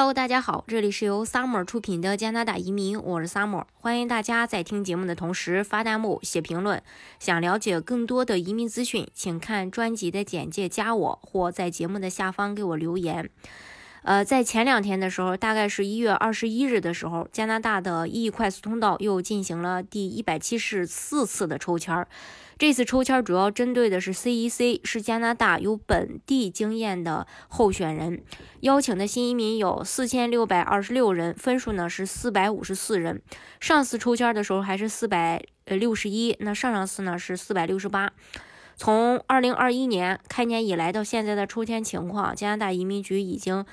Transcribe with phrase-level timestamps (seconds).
[0.00, 6.82] Hello，大家好，这里是由 Summer 出品的加拿大移民，我是 Summer，欢迎大家在听节目的同时发弹幕、写评论。
[7.18, 13.28] 想了解更多的移民资讯，请看专辑的简介，加我或在节目的下方给我留言。
[14.02, 22.08] 呃，在前两天的时候，大概是一月二十一日的时候，加拿大的 E 快速通道又进行了第一百七十四次的抽签儿。
[22.58, 28.22] 这次抽签主要针对的是 CEC，是加拿大有本地经验的候选人。
[28.60, 33.22] 邀请的新移民有四千六百二十六人，分数呢是四百五十四人。
[33.60, 38.10] 上次抽签的时候还是四百呃六十一，那上上次呢是四百六十八。
[38.82, 43.66] 从二零二一年开年以来到现在的抽签情况，加拿大移民局已经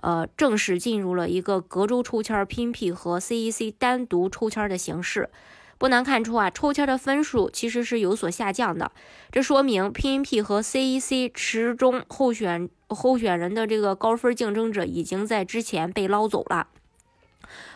[0.00, 5.28] 呃正式进入了一个隔周抽签、PNP 和 CEC 单独抽签的形式。
[5.76, 8.90] 不难看出啊，抽签的分数其实是有所下降的。
[9.30, 16.68] 这说明 PNP 和 CEC 池中候选候选人的这个高分竞争者已经在之前被捞走了，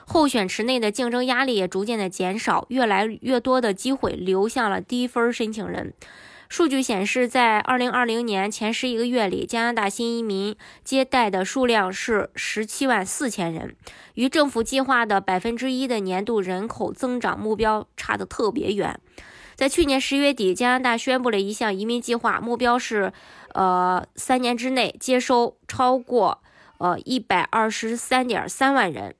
[0.07, 5.93] 候选池内的竞争压力也逐渐的减少，越来越多的机会流向了低分申请人。
[6.49, 13.77] 数据显示，在2020年前十一个月里，加拿大新移民接待的数量是17万4千人，
[14.15, 18.99] 与政府计划的百分之一的年度人口增长目标差得特别远。
[19.55, 23.13] 在去年十月底，加拿大宣布了一项移民计划，目标是，
[23.53, 26.43] 呃，三年之内接收超过
[26.79, 29.15] 呃123.3万人。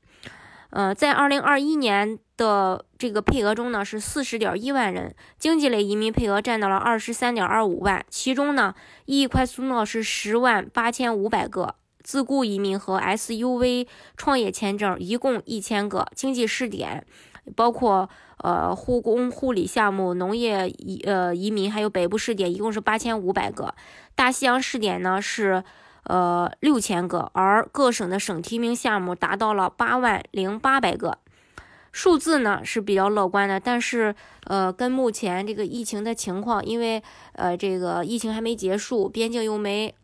[0.71, 2.19] 呃，在2021年。
[2.39, 17.05] 的这个配额中呢是四十点一万人，经济类移民配额占到了二十三点二五万，其中呢，E 快速通道是十万八千五百个，自雇移民和 SUV 创业签证一共一千个，经济试点
[17.57, 23.75] 包括呃护工护理项目、农业移呃移民还有北部试点一共是八千五百个，
[24.15, 25.65] 大西洋试点呢是
[26.05, 31.19] 呃六千个，而各省的省提名项目达到了八万零八百个。
[31.93, 39.95] 数字呢是比较乐观的，但是呃，跟目前这个疫情的情况，因为呃这个疫情还没结束，边境又没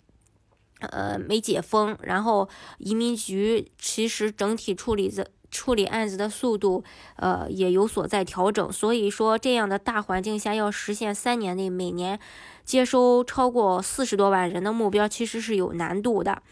[0.80, 6.82] 呃没解封，然后移民局其实整体处理的处理案子的速度
[7.16, 12.18] 呃也有所在调整，所以说这样的大环境下要实现三年内每年
[12.64, 16.42] 接收超过四十多万人的目标，其实是有难度的。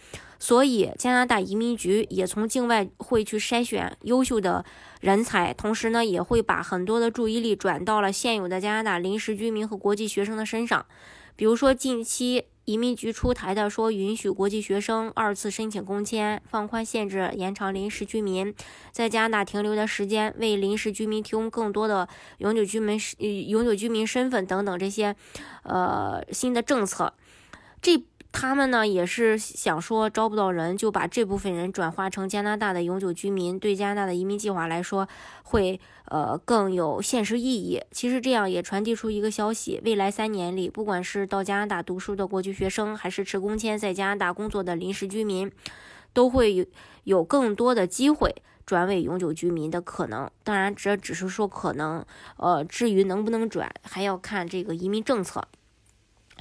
[0.43, 4.65] 所以，加拿大移民局也从境外会去筛选优秀的
[5.01, 10.85] 人才，同时呢，也会把很多的注意力转到了现有的加拿大临时居民和国际学生的身上。
[11.37, 18.53] 比如说，近期移民局出台的说，允许国际学生二次申请工签，放宽限制，延长临时居民
[18.91, 22.99] 在加拿大停留的时间，为临时居民提供更多的永久居民
[23.49, 25.15] 永久居民身份等等这些，
[25.63, 27.15] 呃，新的政策。
[27.81, 28.03] 这。
[28.33, 35.07] 他们呢也是想说招不到人，就把这部分人转化成加拿大的永久居民，对加拿大的移民计划来说
[35.43, 37.83] 会呃更有现实意义。
[37.91, 45.53] 其实这样也传递出一个消息：未来三年里，不管是到加拿大读书的国际学生，还是持工签在加拿大工作的临时居民，
[46.15, 46.65] 都会有
[47.05, 48.35] 有更多的机会
[48.65, 50.29] 转为永久居民的可能。
[50.43, 52.05] 当然，这只是说可能，
[52.39, 55.47] 呃，至于能不能转，还要看这个移民政策。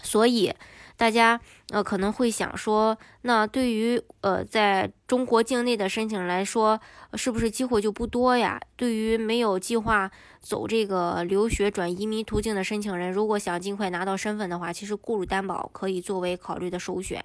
[0.01, 0.56] 所以。
[1.01, 1.41] 大家
[1.72, 6.79] 呃可能会想说，那对于呃在中国境内的申请人来说，
[7.16, 8.62] 是不是机会就不多呀？
[8.75, 17.19] 对于没有计划走这个留学转移民途径的申请人，如果想尽快拿到身份的话，其实雇主担保可以作为考虑的首选。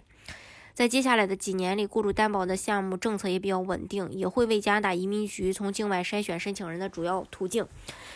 [0.72, 7.66] 在接下来的几年里，雇主担保的项目政策也比较稳定，也会为加拿大移民局从境外筛选申请人的主要途径。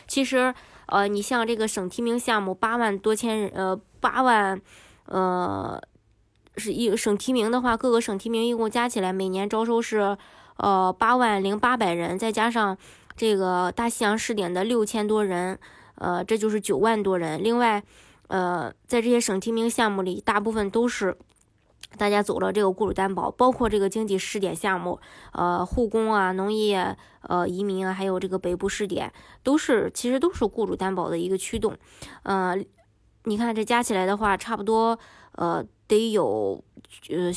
[0.09, 0.55] 其实，
[0.87, 4.59] 呃，你像这个省提名项目，八万多千人，呃，八万。
[5.11, 5.81] 呃，
[6.57, 10.17] 是一省提名的话，各个省提名一共加起来每年招收是
[10.57, 12.79] 呃八万零八百人，再加上
[13.17, 15.59] 这个大西洋试点的六千多人，
[15.97, 17.43] 呃，这就是九万多人。
[17.43, 17.83] 另外，
[18.29, 21.17] 呃，在这些省提名项目里，大部分都是
[21.99, 25.01] 大家走了这个雇主担保，包括这个经济试点项目，
[25.33, 31.77] 呃，护工啊、农业、呃、移民啊，还有这个北部试点，都是其实都是雇主担保的一个驱动，
[32.23, 32.57] 呃。
[33.31, 34.99] 你看，这加起来的话，差不多，
[35.37, 36.65] 呃，得有，
[37.11, 37.31] 呃，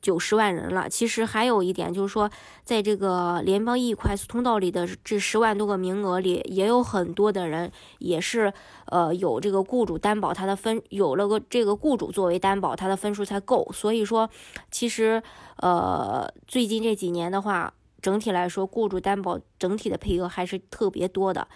[0.00, 0.88] 九十万人了。
[0.88, 2.30] 其实还有一点就是说，
[2.62, 8.52] 在这个联邦 E 快速通道里的这十万多个名额里，也有很多的人也是，
[8.86, 13.68] 呃，有这个雇主担保，他的分有了个这个雇主作为担保，他的分数才够。
[13.72, 14.30] 所以说，
[14.70, 15.20] 其实，
[15.56, 21.48] 呃，最近这几年的话，整体来说，雇主担保整体的配额还是特别多的。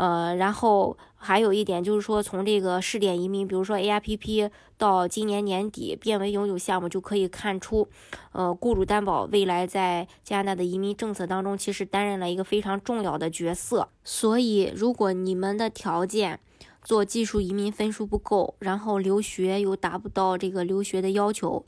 [0.00, 7.86] 呃，然后还有一点就是说，从这个试点移民，比如说 AIPP 到今年年底变为永久项目，就可以看出，
[8.32, 13.90] 呃，雇主担保未来在加拿大的移民政策当中，其实担任了一个非常重要的角色。
[14.02, 16.40] 所以，如果你们的条件
[16.82, 21.66] 做技术移民分数不够，然后留学又达不到这个留学的要求，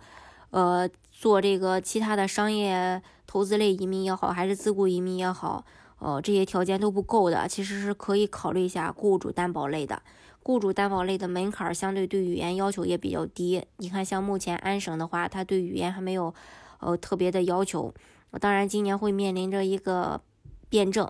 [0.52, 5.66] 呃，做这个其他的商业投资类移民也好，还是自雇移民也好。
[6.04, 10.02] 呃，这些条件都不够的，其实是可以考虑一下雇主担保类的。
[10.42, 13.64] 雇主担保类的门槛相对对语言要求也比较低。
[13.76, 16.34] 你看，像目前安省的话，它对语言还没有
[16.80, 17.94] 呃特别的要求。
[18.40, 20.20] 当然，今年会面临着一个
[20.68, 21.08] 辩证，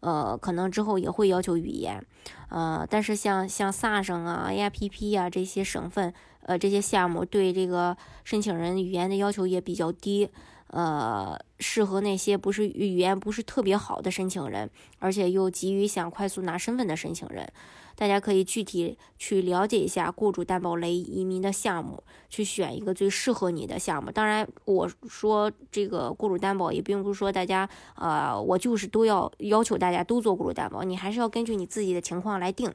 [0.00, 2.04] 呃，可能之后也会要求语言。
[2.50, 6.12] 呃，但是像像萨省啊、AIPP 啊这些省份，
[6.42, 10.28] 呃，这些项目对这个申请人语言的要求也比较低。
[10.74, 14.68] 呃，适合那些不是语言不是特别好的申请人，
[14.98, 17.48] 而且又急于想快速拿身份的申请人，
[17.94, 24.10] 大家可以具体去了解一下雇主担保类移民的项目，去选一个最适合你的项目。
[24.10, 32.74] 当然，我说这个雇主担保也并不是说大家，呃，我就是都要要求大家都做雇主担保，你还是要根据你自己的情况来定。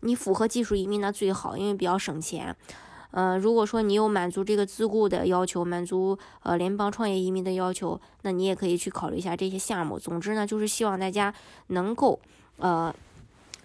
[0.00, 2.56] 你符合技术移民那最好，因为比较省钱。
[3.12, 9.98] 呃，如果说你有满足这个自雇的要求，满足呃联邦创业移民的要求，那你也可以去考虑一下这些项目。
[9.98, 11.32] 总之呢，就是希望大家
[11.68, 12.18] 能够
[12.58, 12.94] 呃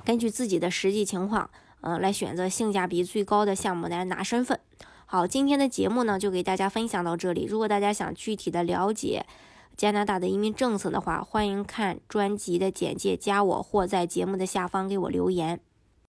[0.05, 1.49] 根据自己的实际情况，
[1.81, 4.59] 呃来选择性价比最高的项目来拿身份。
[5.05, 7.45] 好，今天的节目呢就给大家分享到这里。
[7.45, 9.25] 如果大家想具体的了解
[9.75, 15.59] 加拿大的移民政策的话，欢迎看专辑的简介，加我或在节目的下方给我留言。